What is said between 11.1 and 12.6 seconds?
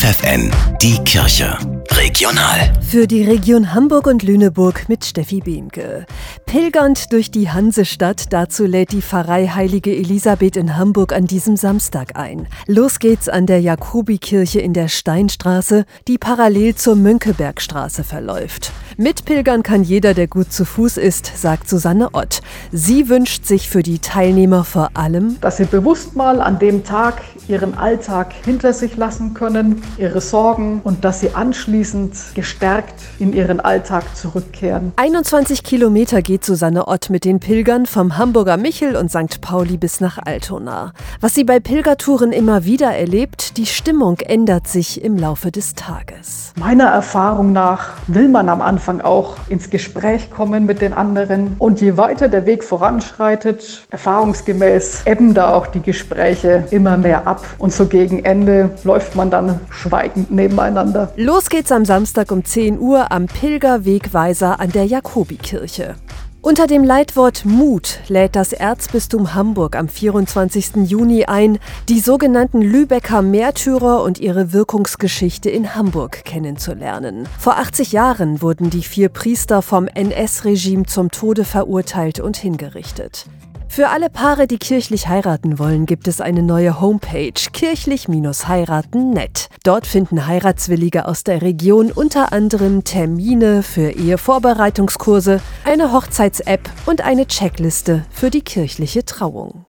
an diesem Samstag ein.